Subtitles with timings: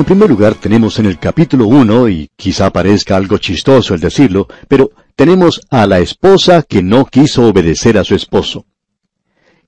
[0.00, 4.48] En primer lugar tenemos en el capítulo 1, y quizá parezca algo chistoso el decirlo,
[4.66, 8.64] pero tenemos a la esposa que no quiso obedecer a su esposo.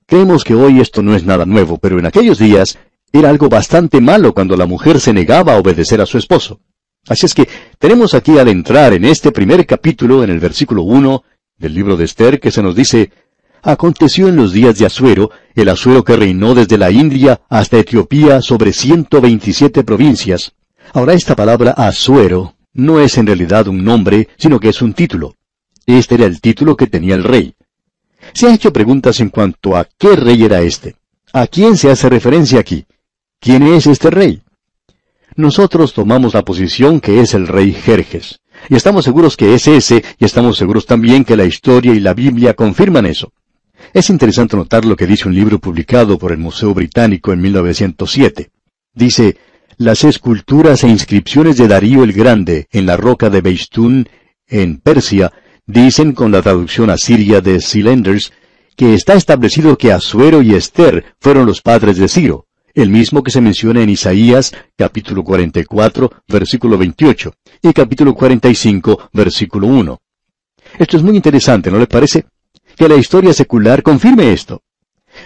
[0.07, 2.79] Creemos que hoy esto no es nada nuevo, pero en aquellos días
[3.11, 6.61] era algo bastante malo cuando la mujer se negaba a obedecer a su esposo.
[7.07, 7.47] Así es que
[7.77, 11.23] tenemos aquí al entrar en este primer capítulo, en el versículo 1
[11.59, 13.11] del libro de Esther, que se nos dice,
[13.65, 18.41] Aconteció en los días de Asuero, el Asuero que reinó desde la India hasta Etiopía
[18.41, 20.51] sobre 127 provincias.
[20.91, 25.35] Ahora esta palabra Asuero no es en realidad un nombre, sino que es un título.
[25.85, 27.55] Este era el título que tenía el rey.
[28.33, 30.97] Se han hecho preguntas en cuanto a qué rey era este.
[31.31, 32.85] ¿A quién se hace referencia aquí?
[33.39, 34.41] ¿Quién es este rey?
[35.37, 38.41] Nosotros tomamos la posición que es el rey Jerjes.
[38.69, 42.13] Y estamos seguros que es ese, y estamos seguros también que la historia y la
[42.13, 43.31] Biblia confirman eso.
[43.91, 48.51] Es interesante notar lo que dice un libro publicado por el Museo Británico en 1907.
[48.93, 49.37] Dice,
[49.77, 54.07] las esculturas e inscripciones de Darío el Grande en la roca de Beistún,
[54.47, 55.31] en Persia,
[55.65, 58.31] dicen con la traducción asiria de Cylinders,
[58.75, 63.31] que está establecido que Asuero y Esther fueron los padres de Ciro, el mismo que
[63.31, 69.99] se menciona en Isaías capítulo 44, versículo 28, y capítulo 45, versículo 1.
[70.79, 72.25] Esto es muy interesante, ¿no le parece?
[72.75, 74.63] Que la historia secular confirme esto.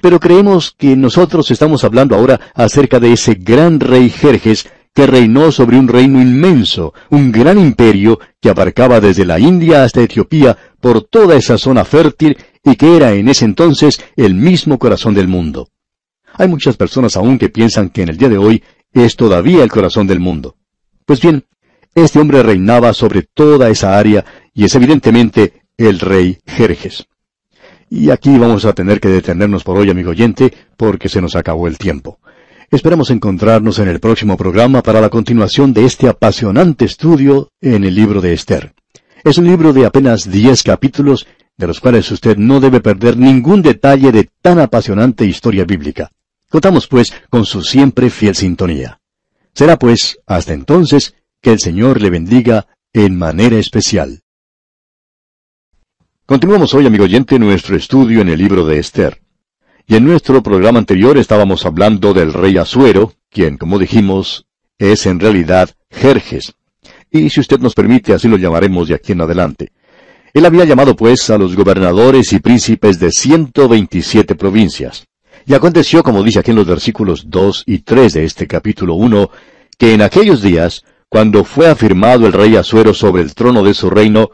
[0.01, 5.51] Pero creemos que nosotros estamos hablando ahora acerca de ese gran rey Jerjes que reinó
[5.51, 11.03] sobre un reino inmenso, un gran imperio que abarcaba desde la India hasta Etiopía por
[11.03, 15.69] toda esa zona fértil y que era en ese entonces el mismo corazón del mundo.
[16.33, 19.71] Hay muchas personas aún que piensan que en el día de hoy es todavía el
[19.71, 20.55] corazón del mundo.
[21.05, 21.45] Pues bien,
[21.93, 27.07] este hombre reinaba sobre toda esa área y es evidentemente el rey Jerjes.
[27.89, 31.67] Y aquí vamos a tener que detenernos por hoy, amigo oyente, porque se nos acabó
[31.67, 32.19] el tiempo.
[32.69, 37.95] Esperamos encontrarnos en el próximo programa para la continuación de este apasionante estudio en el
[37.95, 38.73] libro de Esther.
[39.23, 43.61] Es un libro de apenas diez capítulos, de los cuales usted no debe perder ningún
[43.61, 46.11] detalle de tan apasionante historia bíblica.
[46.49, 48.99] Contamos, pues, con su siempre fiel sintonía.
[49.53, 54.21] Será, pues, hasta entonces, que el Señor le bendiga en manera especial.
[56.27, 59.21] Continuamos hoy, amigo oyente, nuestro estudio en el libro de Esther.
[59.87, 64.45] Y en nuestro programa anterior estábamos hablando del rey Asuero, quien, como dijimos,
[64.77, 66.53] es en realidad Jerjes.
[67.09, 69.71] Y si usted nos permite, así lo llamaremos de aquí en adelante.
[70.33, 75.07] Él había llamado pues a los gobernadores y príncipes de 127 provincias.
[75.45, 79.29] Y aconteció, como dice aquí en los versículos 2 y 3 de este capítulo 1,
[79.77, 83.89] que en aquellos días, cuando fue afirmado el rey Asuero sobre el trono de su
[83.89, 84.31] reino,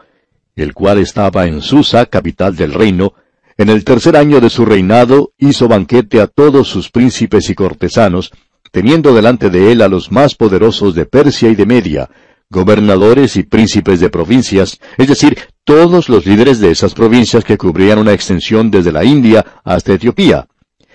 [0.56, 3.14] el cual estaba en Susa, capital del reino,
[3.58, 8.32] en el tercer año de su reinado hizo banquete a todos sus príncipes y cortesanos,
[8.72, 12.10] teniendo delante de él a los más poderosos de Persia y de Media,
[12.50, 18.00] gobernadores y príncipes de provincias, es decir, todos los líderes de esas provincias que cubrían
[18.00, 20.48] una extensión desde la India hasta Etiopía.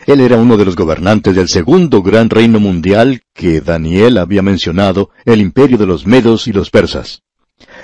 [0.06, 5.10] Él era uno de los gobernantes del segundo gran reino mundial que Daniel había mencionado,
[5.24, 7.22] el imperio de los medos y los persas.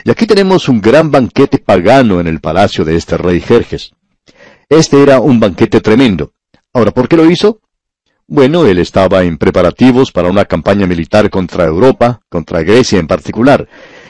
[0.04, 3.92] Y aquí tenemos un gran banquete pagano en el palacio de este rey Jerjes.
[4.68, 6.32] Este era un banquete tremendo.
[6.72, 7.60] Ahora, ¿por qué lo hizo?
[8.26, 13.68] Bueno, él estaba en preparativos para una campaña militar contra Europa, contra Grecia en particular,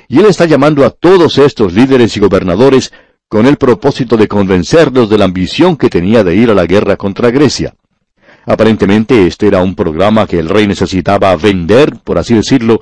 [0.08, 2.92] y él está llamando a todos estos líderes y gobernadores
[3.28, 6.96] con el propósito de convencerlos de la ambición que tenía de ir a la guerra
[6.96, 7.74] contra Grecia.
[8.46, 12.80] Aparentemente este era un programa que el rey necesitaba vender, por así decirlo,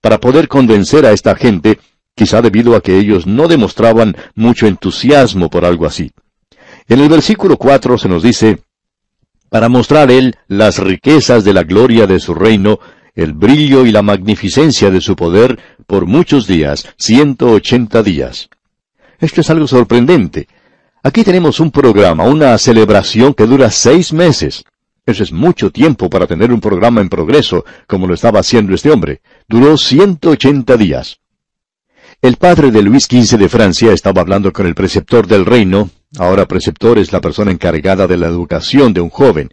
[0.00, 1.78] para poder convencer a esta gente
[2.16, 6.12] quizá debido a que ellos no demostraban mucho entusiasmo por algo así.
[6.88, 8.58] En el versículo 4 se nos dice,
[9.50, 12.80] para mostrar él las riquezas de la gloria de su reino,
[13.14, 18.48] el brillo y la magnificencia de su poder por muchos días, ciento ochenta días.
[19.20, 20.48] Esto es algo sorprendente.
[21.02, 24.64] Aquí tenemos un programa, una celebración que dura seis meses.
[25.04, 28.90] Eso es mucho tiempo para tener un programa en progreso, como lo estaba haciendo este
[28.90, 29.20] hombre.
[29.46, 31.20] Duró ciento ochenta días.
[32.22, 36.46] El padre de Luis XV de Francia estaba hablando con el preceptor del reino, ahora
[36.46, 39.52] preceptor es la persona encargada de la educación de un joven,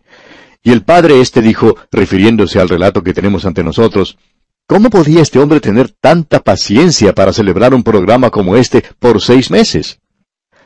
[0.63, 4.17] y el padre este dijo, refiriéndose al relato que tenemos ante nosotros,
[4.65, 9.51] ¿Cómo podía este hombre tener tanta paciencia para celebrar un programa como este por seis
[9.51, 9.99] meses?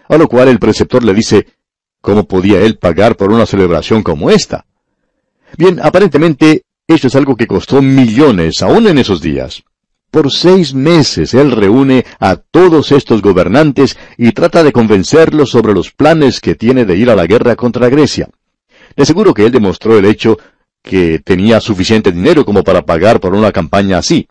[0.08, 1.48] A lo cual el preceptor le dice,
[2.00, 4.68] ¿cómo podía él pagar por una celebración como esta?
[5.58, 9.64] Bien, aparentemente, esto es algo que costó millones aún en esos días.
[10.10, 15.92] Por seis meses él reúne a todos estos gobernantes y trata de convencerlos sobre los
[15.92, 18.30] planes que tiene de ir a la guerra contra Grecia.
[18.96, 20.38] De seguro que él demostró el hecho
[20.82, 24.28] que tenía suficiente dinero como para pagar por una campaña así.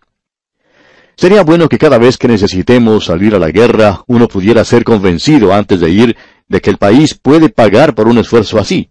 [1.17, 5.53] Sería bueno que cada vez que necesitemos salir a la guerra, uno pudiera ser convencido
[5.55, 6.17] antes de ir
[6.49, 8.91] de que el país puede pagar por un esfuerzo así.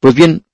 [0.00, 0.44] Pues bien,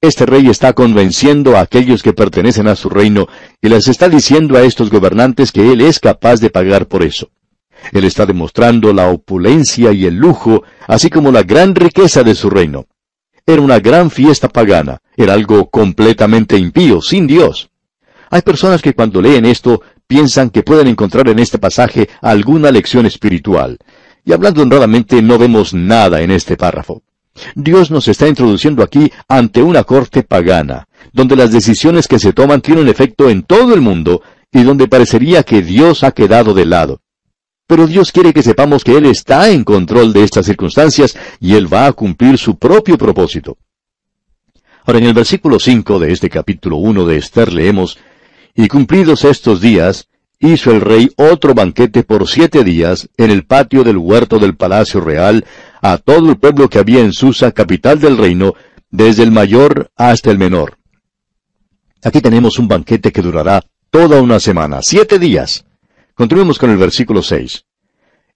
[0.00, 3.26] este rey está convenciendo a aquellos que pertenecen a su reino
[3.62, 7.30] y les está diciendo a estos gobernantes que él es capaz de pagar por eso.
[7.92, 12.50] Él está demostrando la opulencia y el lujo, así como la gran riqueza de su
[12.50, 12.86] reino.
[13.46, 17.70] Era una gran fiesta pagana, era algo completamente impío, sin Dios.
[18.30, 23.06] Hay personas que cuando leen esto piensan que pueden encontrar en este pasaje alguna lección
[23.06, 23.78] espiritual.
[24.24, 27.02] Y hablando honradamente, no vemos nada en este párrafo.
[27.54, 32.60] Dios nos está introduciendo aquí ante una corte pagana, donde las decisiones que se toman
[32.60, 34.22] tienen efecto en todo el mundo
[34.52, 37.00] y donde parecería que Dios ha quedado de lado.
[37.66, 41.72] Pero Dios quiere que sepamos que Él está en control de estas circunstancias y Él
[41.72, 43.58] va a cumplir su propio propósito.
[44.84, 47.98] Ahora, en el versículo 5 de este capítulo 1 de Esther leemos,
[48.54, 53.84] Y cumplidos estos días, hizo el rey otro banquete por siete días en el patio
[53.84, 55.44] del huerto del palacio real
[55.92, 58.54] a todo el pueblo que había en Susa, capital del reino,
[58.90, 60.78] desde el mayor hasta el menor.
[62.02, 65.64] Aquí tenemos un banquete que durará toda una semana, siete días.
[66.14, 67.66] Continuemos con el versículo 6.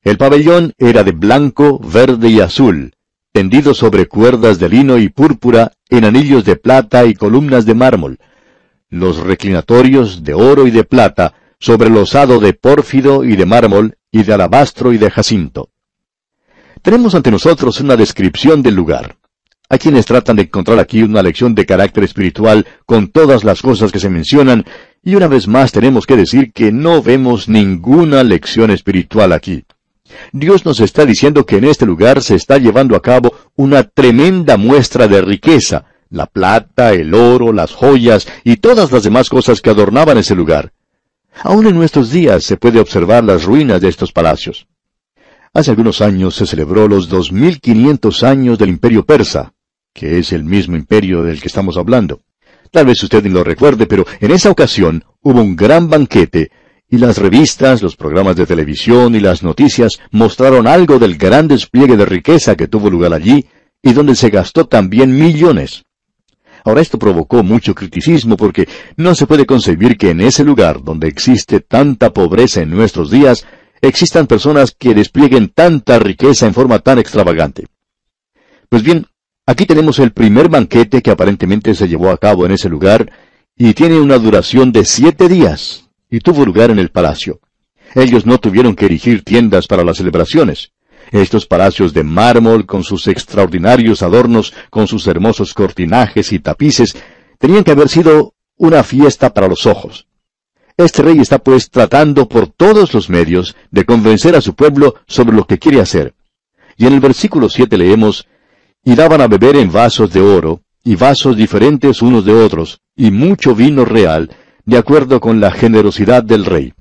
[0.02, 2.93] El pabellón era de blanco, verde y azul,
[3.32, 8.19] tendido sobre cuerdas de lino y púrpura, en anillos de plata y columnas de mármol.
[8.88, 14.23] Los reclinatorios de oro y de plata, sobre el de pórfido y de mármol, y
[14.23, 15.70] de alabastro y de jacinto.
[16.82, 19.17] Tenemos ante nosotros una descripción del lugar.
[19.69, 23.93] Hay quienes tratan de encontrar aquí una lección de carácter espiritual con todas las cosas
[23.93, 24.65] que se mencionan,
[25.03, 29.65] y una vez más tenemos que decir que no vemos ninguna lección espiritual aquí.
[30.32, 34.56] Dios nos está diciendo que en este lugar se está llevando a cabo una tremenda
[34.56, 39.71] muestra de riqueza, la plata, el oro, las joyas y todas las demás cosas que
[39.71, 40.73] adornaban ese lugar.
[41.43, 44.67] Aún en nuestros días se puede observar las ruinas de estos palacios.
[45.52, 49.52] Hace algunos años se celebró los 2500 años del imperio persa,
[49.93, 52.20] que es el mismo imperio del que estamos hablando.
[52.70, 56.52] Tal vez usted ni lo recuerde, pero en esa ocasión hubo un gran banquete,
[56.88, 61.97] y las revistas, los programas de televisión y las noticias mostraron algo del gran despliegue
[61.97, 63.47] de riqueza que tuvo lugar allí,
[63.82, 65.82] y donde se gastó también millones.
[66.64, 71.08] Ahora esto provocó mucho criticismo porque no se puede concebir que en ese lugar donde
[71.08, 73.47] existe tanta pobreza en nuestros días,
[73.81, 77.67] existan personas que desplieguen tanta riqueza en forma tan extravagante.
[78.69, 79.06] Pues bien,
[79.47, 83.11] aquí tenemos el primer banquete que aparentemente se llevó a cabo en ese lugar
[83.56, 87.41] y tiene una duración de siete días y tuvo lugar en el palacio.
[87.94, 90.73] Ellos no tuvieron que erigir tiendas para las celebraciones.
[91.11, 96.94] Estos palacios de mármol, con sus extraordinarios adornos, con sus hermosos cortinajes y tapices,
[97.38, 100.06] tenían que haber sido una fiesta para los ojos.
[100.82, 105.37] Este rey está pues tratando por todos los medios de convencer a su pueblo sobre
[105.37, 106.15] lo que quiere hacer.
[106.79, 108.27] Y en el versículo 7 leemos,
[108.82, 113.11] Y daban a beber en vasos de oro, y vasos diferentes unos de otros, y
[113.11, 114.35] mucho vino real,
[114.65, 116.73] de acuerdo con la generosidad del rey.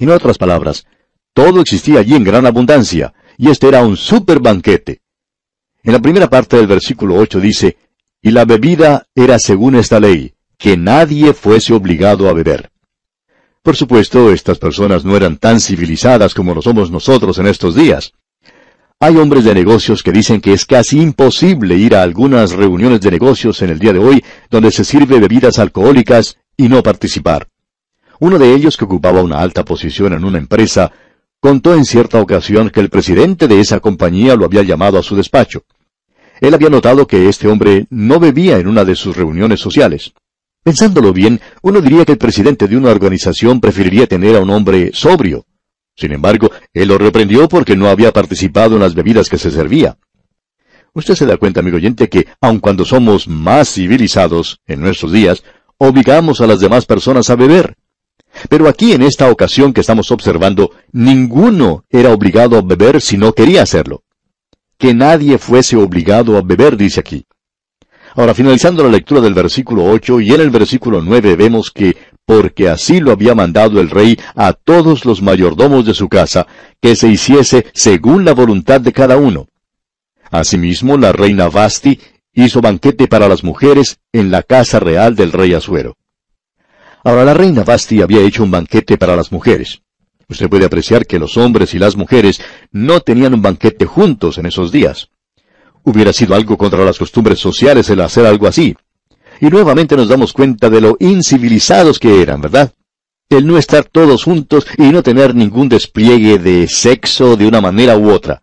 [0.00, 0.84] En otras palabras,
[1.32, 5.02] todo existía allí en gran abundancia, y este era un super banquete.
[5.84, 7.76] En la primera parte del versículo 8 dice,
[8.20, 12.72] Y la bebida era según esta ley, que nadie fuese obligado a beber.
[13.68, 18.14] Por supuesto, estas personas no eran tan civilizadas como lo somos nosotros en estos días.
[18.98, 23.10] Hay hombres de negocios que dicen que es casi imposible ir a algunas reuniones de
[23.10, 27.48] negocios en el día de hoy donde se sirve bebidas alcohólicas y no participar.
[28.20, 30.90] Uno de ellos, que ocupaba una alta posición en una empresa,
[31.38, 35.14] contó en cierta ocasión que el presidente de esa compañía lo había llamado a su
[35.14, 35.64] despacho.
[36.40, 40.14] Él había notado que este hombre no bebía en una de sus reuniones sociales.
[40.68, 44.90] Pensándolo bien, uno diría que el presidente de una organización preferiría tener a un hombre
[44.92, 45.46] sobrio.
[45.96, 49.96] Sin embargo, él lo reprendió porque no había participado en las bebidas que se servía.
[50.92, 55.42] Usted se da cuenta, amigo oyente, que aun cuando somos más civilizados en nuestros días,
[55.78, 57.78] obligamos a las demás personas a beber.
[58.50, 63.32] Pero aquí en esta ocasión que estamos observando, ninguno era obligado a beber si no
[63.32, 64.02] quería hacerlo.
[64.76, 67.24] Que nadie fuese obligado a beber, dice aquí.
[68.18, 71.96] Ahora, finalizando la lectura del versículo 8 y en el versículo 9 vemos que,
[72.26, 76.48] porque así lo había mandado el rey a todos los mayordomos de su casa,
[76.82, 79.46] que se hiciese según la voluntad de cada uno.
[80.32, 82.00] Asimismo, la reina Vasti
[82.32, 85.96] hizo banquete para las mujeres en la casa real del rey Asuero.
[87.04, 89.82] Ahora la reina Basti había hecho un banquete para las mujeres.
[90.28, 92.40] Usted puede apreciar que los hombres y las mujeres
[92.72, 95.08] no tenían un banquete juntos en esos días.
[95.88, 98.76] Hubiera sido algo contra las costumbres sociales el hacer algo así.
[99.40, 102.74] Y nuevamente nos damos cuenta de lo incivilizados que eran, ¿verdad?
[103.30, 107.96] El no estar todos juntos y no tener ningún despliegue de sexo de una manera
[107.96, 108.42] u otra.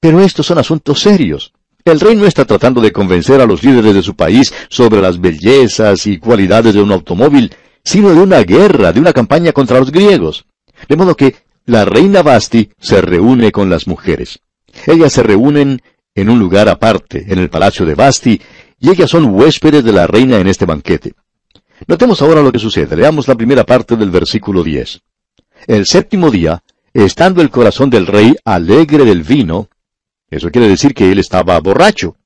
[0.00, 1.52] Pero estos son asuntos serios.
[1.84, 5.20] El rey no está tratando de convencer a los líderes de su país sobre las
[5.20, 9.92] bellezas y cualidades de un automóvil, sino de una guerra, de una campaña contra los
[9.92, 10.44] griegos.
[10.88, 11.36] De modo que
[11.66, 14.40] la reina Basti se reúne con las mujeres.
[14.86, 15.82] Ellas se reúnen
[16.20, 18.40] en un lugar aparte, en el palacio de Basti,
[18.80, 21.14] y ellas son huéspedes de la reina en este banquete.
[21.86, 22.96] Notemos ahora lo que sucede.
[22.96, 25.00] Leamos la primera parte del versículo 10.
[25.68, 29.68] El séptimo día, estando el corazón del rey alegre del vino,
[30.28, 32.16] eso quiere decir que él estaba borracho.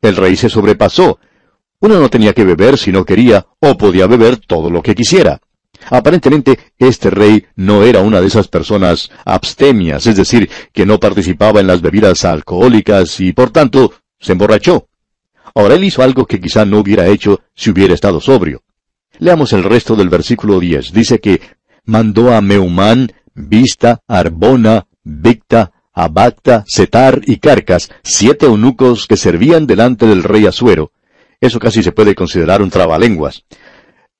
[0.00, 1.18] El rey se sobrepasó.
[1.80, 5.40] Uno no tenía que beber si no quería, o podía beber todo lo que quisiera.
[5.90, 11.60] Aparentemente, este rey no era una de esas personas abstemias, es decir, que no participaba
[11.60, 14.88] en las bebidas alcohólicas y, por tanto, se emborrachó.
[15.54, 18.62] Ahora él hizo algo que quizá no hubiera hecho si hubiera estado sobrio.
[19.18, 20.92] Leamos el resto del versículo 10.
[20.92, 21.40] Dice que
[21.84, 30.06] mandó a Meumán, Vista, Arbona, Victa, Abacta, Setar y Carcas, siete eunucos que servían delante
[30.06, 30.90] del rey Asuero.
[31.40, 33.44] Eso casi se puede considerar un trabalenguas.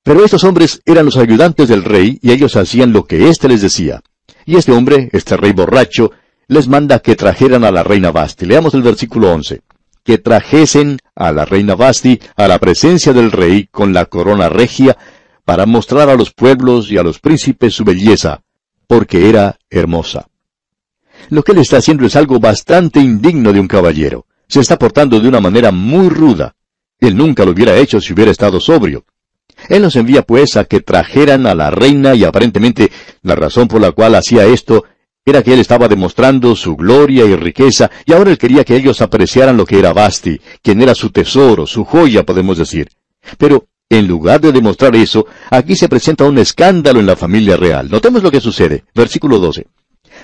[0.05, 3.61] Pero estos hombres eran los ayudantes del rey y ellos hacían lo que éste les
[3.61, 4.01] decía.
[4.45, 6.11] Y este hombre, este rey borracho,
[6.47, 8.45] les manda que trajeran a la reina Basti.
[8.45, 9.61] Leamos el versículo 11
[10.05, 14.95] que trajesen a la reina Basti a la presencia del rey con la corona regia,
[15.43, 18.43] para mostrar a los pueblos y a los príncipes su belleza,
[18.87, 20.27] porque era hermosa.
[21.29, 24.27] Lo que él está haciendo es algo bastante indigno de un caballero.
[24.47, 26.55] Se está portando de una manera muy ruda.
[26.99, 29.05] Él nunca lo hubiera hecho si hubiera estado sobrio.
[29.69, 32.91] Él nos envía pues a que trajeran a la reina y aparentemente
[33.21, 34.85] la razón por la cual hacía esto
[35.25, 39.01] era que él estaba demostrando su gloria y riqueza, y ahora él quería que ellos
[39.01, 42.89] apreciaran lo que era Basti, quien era su tesoro, su joya, podemos decir.
[43.39, 47.89] Pero, en lugar de demostrar eso, aquí se presenta un escándalo en la familia real.
[47.89, 48.83] Notemos lo que sucede.
[48.93, 49.65] Versículo 12.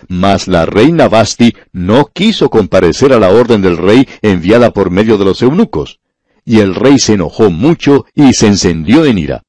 [0.07, 5.17] Mas la reina Basti no quiso comparecer a la orden del rey enviada por medio
[5.17, 6.00] de los eunucos.
[6.45, 9.43] Y el rey se enojó mucho y se encendió en ira.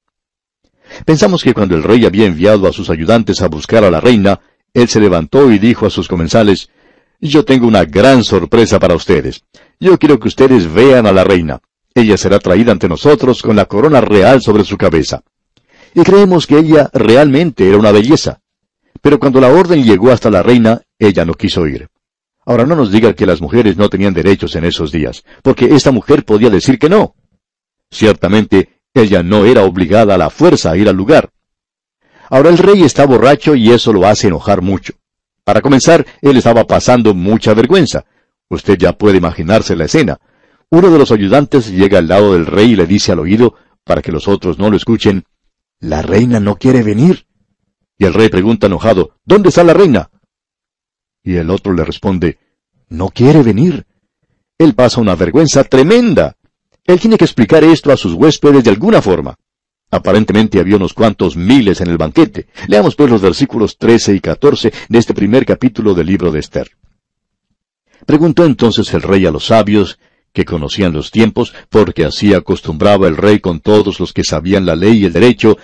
[1.04, 4.40] Pensamos que cuando el rey había enviado a sus ayudantes a buscar a la reina,
[4.74, 6.68] él se levantó y dijo a sus comensales,
[7.20, 9.44] Yo tengo una gran sorpresa para ustedes.
[9.80, 11.60] Yo quiero que ustedes vean a la reina.
[11.94, 15.22] Ella será traída ante nosotros con la corona real sobre su cabeza.
[15.94, 18.40] Y creemos que ella realmente era una belleza.
[19.00, 21.88] Pero cuando la orden llegó hasta la reina, ella no quiso ir.
[22.52, 25.90] Ahora no nos diga que las mujeres no tenían derechos en esos días, porque esta
[25.90, 27.14] mujer podía decir que no.
[27.90, 31.30] Ciertamente, ella no era obligada a la fuerza a ir al lugar.
[32.28, 34.92] Ahora el rey está borracho y eso lo hace enojar mucho.
[35.44, 38.04] Para comenzar, él estaba pasando mucha vergüenza.
[38.50, 40.20] Usted ya puede imaginarse la escena.
[40.68, 44.02] Uno de los ayudantes llega al lado del rey y le dice al oído, para
[44.02, 45.24] que los otros no lo escuchen,
[45.80, 47.26] La reina no quiere venir.
[47.96, 50.10] Y el rey pregunta enojado, ¿Dónde está la reina?
[51.24, 52.41] Y el otro le responde,
[52.92, 53.86] No quiere venir.
[54.58, 56.36] Él pasa una vergüenza tremenda.
[56.84, 59.34] Él tiene que explicar esto a sus huéspedes de alguna forma.
[59.90, 62.48] Aparentemente había unos cuantos miles en el banquete.
[62.68, 66.70] Leamos pues los versículos 13 y 14 de este primer capítulo del libro de Esther.
[68.04, 69.98] Preguntó entonces el rey a los sabios,
[70.34, 74.76] que conocían los tiempos, porque así acostumbraba el rey con todos los que sabían la
[74.76, 75.56] ley y el derecho,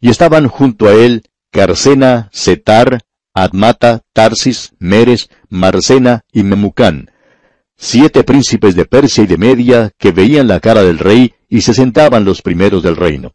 [0.00, 3.02] y estaban junto a él Carcena, Setar,
[3.34, 7.10] Admata, Tarsis, Meres, Marcena y Memucán,
[7.76, 11.72] siete príncipes de Persia y de Media que veían la cara del rey y se
[11.72, 13.32] sentaban los primeros del reino.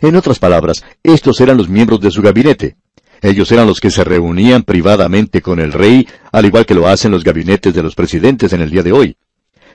[0.00, 2.76] En otras palabras, estos eran los miembros de su gabinete.
[3.22, 7.12] Ellos eran los que se reunían privadamente con el rey, al igual que lo hacen
[7.12, 9.16] los gabinetes de los presidentes en el día de hoy.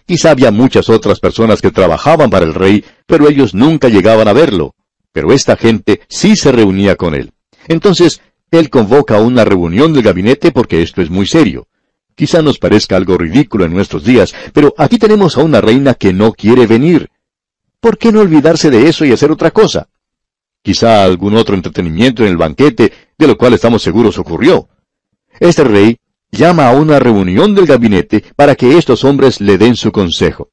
[0.06, 4.34] Quizá había muchas otras personas que trabajaban para el rey, pero ellos nunca llegaban a
[4.34, 4.76] verlo.
[5.12, 7.32] Pero esta gente sí se reunía con él.
[7.68, 11.68] Entonces, él convoca una reunión del gabinete porque esto es muy serio.
[12.16, 16.14] Quizá nos parezca algo ridículo en nuestros días, pero aquí tenemos a una reina que
[16.14, 17.10] no quiere venir.
[17.80, 19.88] ¿Por qué no olvidarse de eso y hacer otra cosa?
[20.62, 24.70] quizá algún otro entretenimiento en el banquete, de lo cual estamos seguros ocurrió.
[25.40, 25.98] Este rey
[26.32, 30.50] llama a una reunión del gabinete para que estos hombres le den su consejo.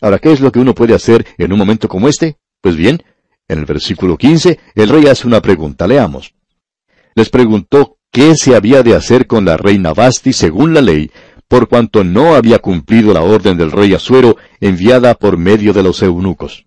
[0.00, 2.36] Ahora, ¿qué es lo que uno puede hacer en un momento como este?
[2.60, 3.02] Pues bien,
[3.48, 6.34] en el versículo 15, el rey hace una pregunta, leamos.
[7.14, 11.10] Les preguntó qué se había de hacer con la reina Basti según la ley,
[11.48, 16.02] por cuanto no había cumplido la orden del rey Asuero enviada por medio de los
[16.02, 16.64] eunucos.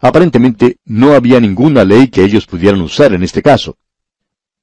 [0.00, 3.76] Aparentemente no había ninguna ley que ellos pudieran usar en este caso.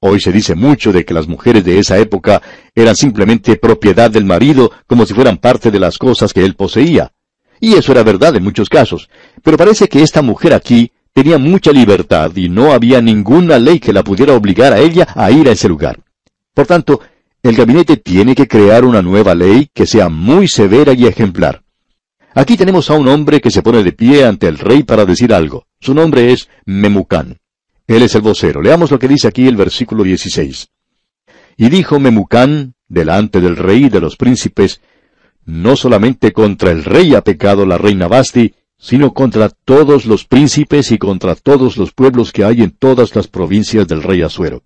[0.00, 2.40] Hoy se dice mucho de que las mujeres de esa época
[2.74, 7.12] eran simplemente propiedad del marido como si fueran parte de las cosas que él poseía.
[7.60, 9.10] Y eso era verdad en muchos casos.
[9.42, 13.92] Pero parece que esta mujer aquí tenía mucha libertad y no había ninguna ley que
[13.92, 15.98] la pudiera obligar a ella a ir a ese lugar.
[16.54, 17.00] Por tanto,
[17.42, 21.64] el gabinete tiene que crear una nueva ley que sea muy severa y ejemplar.
[22.34, 25.34] Aquí tenemos a un hombre que se pone de pie ante el rey para decir
[25.34, 25.66] algo.
[25.80, 27.38] Su nombre es Memucán.
[27.88, 28.62] Él es el vocero.
[28.62, 30.68] Leamos lo que dice aquí el versículo 16.
[31.56, 34.80] Y dijo Memucán, delante del rey y de los príncipes,
[35.44, 40.92] no solamente contra el rey ha pecado la reina Basti, sino contra todos los príncipes
[40.92, 44.62] y contra todos los pueblos que hay en todas las provincias del rey Asuero.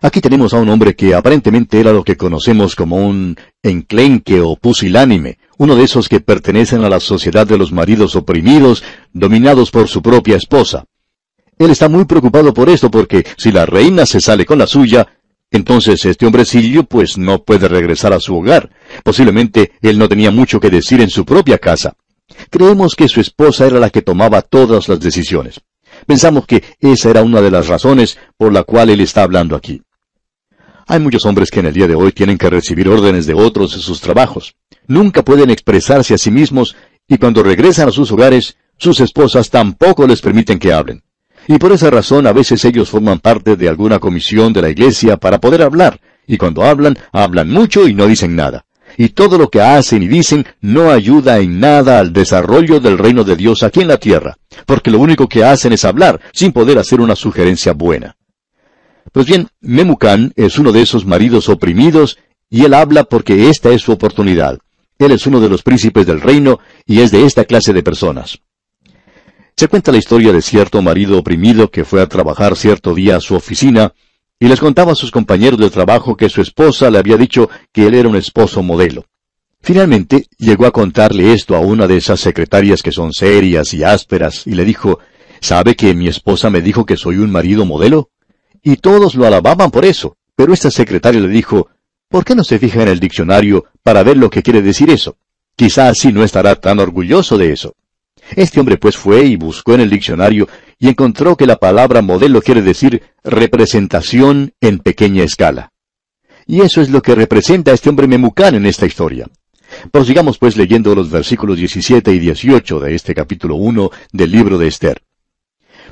[0.00, 4.54] Aquí tenemos a un hombre que aparentemente era lo que conocemos como un enclenque o
[4.54, 9.88] pusilánime, uno de esos que pertenecen a la sociedad de los maridos oprimidos, dominados por
[9.88, 10.84] su propia esposa.
[11.58, 15.08] Él está muy preocupado por esto porque si la reina se sale con la suya,
[15.50, 18.70] entonces este hombrecillo pues no puede regresar a su hogar.
[19.04, 21.96] Posiblemente él no tenía mucho que decir en su propia casa.
[22.50, 25.60] Creemos que su esposa era la que tomaba todas las decisiones.
[26.06, 29.82] Pensamos que esa era una de las razones por la cual él está hablando aquí.
[30.86, 33.74] Hay muchos hombres que en el día de hoy tienen que recibir órdenes de otros
[33.74, 34.54] en sus trabajos.
[34.86, 36.76] Nunca pueden expresarse a sí mismos
[37.08, 41.02] y cuando regresan a sus hogares, sus esposas tampoco les permiten que hablen.
[41.46, 45.16] Y por esa razón a veces ellos forman parte de alguna comisión de la iglesia
[45.16, 48.64] para poder hablar, y cuando hablan, hablan mucho y no dicen nada.
[48.96, 53.24] Y todo lo que hacen y dicen no ayuda en nada al desarrollo del reino
[53.24, 54.36] de Dios aquí en la tierra,
[54.66, 58.16] porque lo único que hacen es hablar, sin poder hacer una sugerencia buena.
[59.12, 62.18] Pues bien, Memucán es uno de esos maridos oprimidos,
[62.50, 64.58] y él habla porque esta es su oportunidad.
[64.98, 68.40] Él es uno de los príncipes del reino, y es de esta clase de personas.
[69.56, 73.20] Se cuenta la historia de cierto marido oprimido que fue a trabajar cierto día a
[73.20, 73.92] su oficina
[74.44, 77.86] y les contaba a sus compañeros de trabajo que su esposa le había dicho que
[77.86, 79.06] él era un esposo modelo.
[79.62, 84.46] Finalmente llegó a contarle esto a una de esas secretarias que son serias y ásperas
[84.46, 84.98] y le dijo,
[85.40, 88.10] ¿sabe que mi esposa me dijo que soy un marido modelo?
[88.62, 91.70] Y todos lo alababan por eso, pero esta secretaria le dijo,
[92.10, 95.16] ¿por qué no se fija en el diccionario para ver lo que quiere decir eso?
[95.56, 97.76] Quizá así no estará tan orgulloso de eso.
[98.30, 102.42] Este hombre pues fue y buscó en el diccionario y encontró que la palabra modelo
[102.42, 105.70] quiere decir representación en pequeña escala.
[106.46, 109.26] Y eso es lo que representa este hombre Memucán en esta historia.
[109.90, 114.68] Prosigamos pues leyendo los versículos 17 y 18 de este capítulo 1 del libro de
[114.68, 115.02] Esther.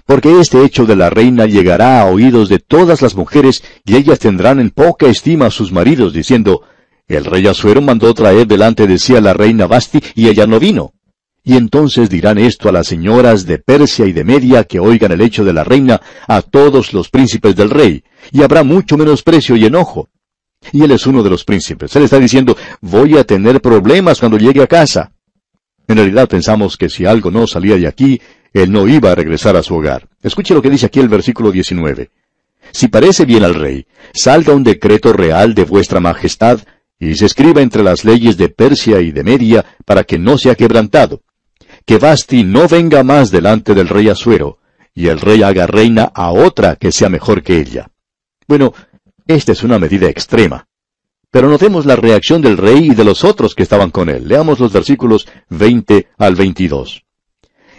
[0.07, 4.19] Porque este hecho de la reina llegará a oídos de todas las mujeres y ellas
[4.19, 6.63] tendrán en poca estima a sus maridos, diciendo,
[7.09, 10.59] el rey Asuero mandó traer delante de sí a la reina Basti y ella no
[10.59, 10.93] vino.
[11.45, 15.21] Y entonces dirán esto a las señoras de Persia y de Media que oigan el
[15.21, 19.65] hecho de la reina, a todos los príncipes del rey, y habrá mucho menosprecio y
[19.65, 20.09] enojo.
[20.71, 21.97] Y él es uno de los príncipes.
[21.97, 25.13] Él está diciendo, voy a tener problemas cuando llegue a casa.
[25.89, 28.21] En realidad pensamos que si algo no salía de aquí,
[28.53, 30.09] él no iba a regresar a su hogar.
[30.23, 32.11] Escuche lo que dice aquí el versículo 19.
[32.71, 36.61] Si parece bien al rey, salga un decreto real de vuestra majestad,
[37.01, 40.55] y se escriba entre las leyes de Persia y de Media, para que no sea
[40.55, 41.21] quebrantado
[41.85, 44.59] que Basti no venga más delante del rey Asuero,
[44.95, 47.91] y el rey haga reina a otra que sea mejor que ella.
[48.47, 48.75] Bueno,
[49.27, 50.67] esta es una medida extrema.
[51.31, 54.29] Pero notemos la reacción del rey y de los otros que estaban con él.
[54.29, 57.05] Leamos los versículos 20 al 22.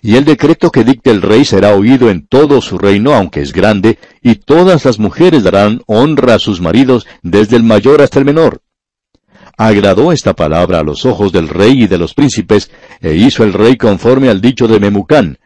[0.01, 3.53] Y el decreto que dicte el rey será oído en todo su reino, aunque es
[3.53, 8.25] grande, y todas las mujeres darán honra a sus maridos, desde el mayor hasta el
[8.25, 8.61] menor.
[9.57, 13.53] Agradó esta palabra a los ojos del rey y de los príncipes, e hizo el
[13.53, 15.37] rey conforme al dicho de Memucán,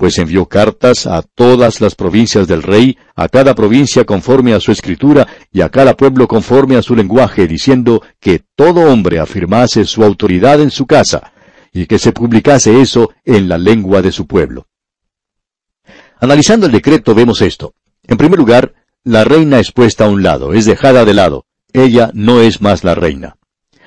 [0.00, 4.72] pues envió cartas a todas las provincias del rey, a cada provincia conforme a su
[4.72, 10.02] escritura, y a cada pueblo conforme a su lenguaje, diciendo que todo hombre afirmase su
[10.02, 11.32] autoridad en su casa,
[11.70, 14.68] y que se publicase eso en la lengua de su pueblo.
[16.18, 17.74] Analizando el decreto vemos esto.
[18.04, 18.72] En primer lugar,
[19.04, 21.44] la reina es puesta a un lado, es dejada de lado.
[21.74, 23.36] Ella no es más la reina.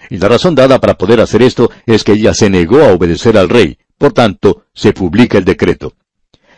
[0.09, 3.37] Y la razón dada para poder hacer esto es que ella se negó a obedecer
[3.37, 3.77] al rey.
[3.97, 5.93] Por tanto, se publica el decreto.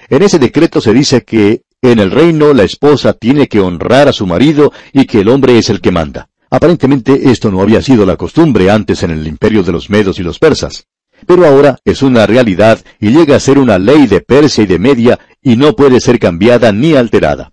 [0.10, 4.14] En ese decreto se dice que en el reino la esposa tiene que honrar a
[4.14, 6.30] su marido y que el hombre es el que manda.
[6.50, 10.24] Aparentemente esto no había sido la costumbre antes en el imperio de los medos y
[10.24, 10.88] los persas.
[11.26, 14.80] Pero ahora es una realidad y llega a ser una ley de Persia y de
[14.80, 17.52] Media y no puede ser cambiada ni alterada.